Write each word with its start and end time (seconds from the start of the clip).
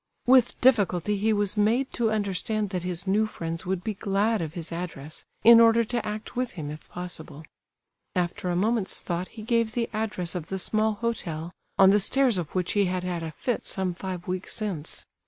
With 0.25 0.59
difficulty 0.61 1.15
he 1.19 1.31
was 1.31 1.55
made 1.55 1.93
to 1.93 2.09
understand 2.09 2.71
that 2.71 2.81
his 2.81 3.05
new 3.05 3.27
friends 3.27 3.67
would 3.67 3.83
be 3.83 3.93
glad 3.93 4.41
of 4.41 4.55
his 4.55 4.71
address, 4.71 5.25
in 5.43 5.59
order 5.59 5.83
to 5.83 6.03
act 6.03 6.35
with 6.35 6.53
him 6.53 6.71
if 6.71 6.89
possible. 6.89 7.45
After 8.15 8.49
a 8.49 8.55
moment's 8.55 9.03
thought 9.03 9.27
he 9.27 9.43
gave 9.43 9.73
the 9.73 9.87
address 9.93 10.33
of 10.33 10.47
the 10.47 10.57
small 10.57 10.93
hotel, 10.93 11.51
on 11.77 11.91
the 11.91 11.99
stairs 11.99 12.39
of 12.39 12.55
which 12.55 12.71
he 12.71 12.85
had 12.85 13.03
had 13.03 13.21
a 13.21 13.31
fit 13.31 13.67
some 13.67 13.93
five 13.93 14.27
weeks 14.27 14.55
since. 14.55 15.05